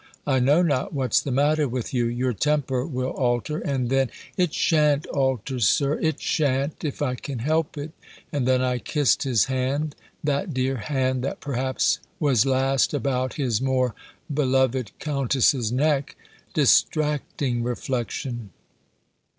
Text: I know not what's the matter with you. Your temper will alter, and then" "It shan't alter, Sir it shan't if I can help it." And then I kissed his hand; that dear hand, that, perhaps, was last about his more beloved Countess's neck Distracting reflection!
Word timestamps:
I 0.25 0.39
know 0.39 0.63
not 0.63 0.93
what's 0.93 1.21
the 1.21 1.29
matter 1.29 1.67
with 1.67 1.93
you. 1.93 2.07
Your 2.07 2.33
temper 2.33 2.87
will 2.87 3.11
alter, 3.11 3.59
and 3.59 3.91
then" 3.91 4.09
"It 4.45 4.51
shan't 4.51 5.05
alter, 5.05 5.59
Sir 5.59 5.99
it 5.99 6.19
shan't 6.19 6.83
if 6.83 7.03
I 7.03 7.13
can 7.13 7.37
help 7.37 7.77
it." 7.77 7.91
And 8.31 8.47
then 8.47 8.63
I 8.63 8.79
kissed 8.79 9.21
his 9.21 9.45
hand; 9.45 9.93
that 10.23 10.55
dear 10.55 10.77
hand, 10.77 11.23
that, 11.23 11.39
perhaps, 11.39 11.99
was 12.19 12.47
last 12.47 12.95
about 12.95 13.33
his 13.35 13.61
more 13.61 13.93
beloved 14.33 14.91
Countess's 14.97 15.71
neck 15.71 16.15
Distracting 16.55 17.61
reflection! 17.61 18.49